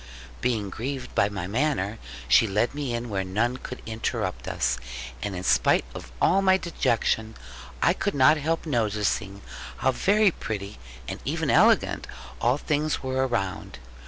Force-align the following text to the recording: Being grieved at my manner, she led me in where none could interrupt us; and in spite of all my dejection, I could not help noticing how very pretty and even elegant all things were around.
Being 0.41 0.71
grieved 0.71 1.11
at 1.19 1.31
my 1.31 1.45
manner, 1.45 1.99
she 2.27 2.47
led 2.47 2.73
me 2.73 2.95
in 2.95 3.07
where 3.07 3.23
none 3.23 3.57
could 3.57 3.83
interrupt 3.85 4.47
us; 4.47 4.79
and 5.21 5.35
in 5.35 5.43
spite 5.43 5.85
of 5.93 6.11
all 6.19 6.41
my 6.41 6.57
dejection, 6.57 7.35
I 7.83 7.93
could 7.93 8.15
not 8.15 8.37
help 8.37 8.65
noticing 8.65 9.43
how 9.77 9.91
very 9.91 10.31
pretty 10.31 10.79
and 11.07 11.19
even 11.23 11.51
elegant 11.51 12.07
all 12.41 12.57
things 12.57 13.03
were 13.03 13.27
around. 13.27 13.77